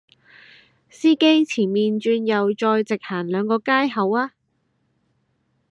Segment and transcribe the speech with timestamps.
[0.89, 4.31] 司機前面右轉再直行兩個街口吖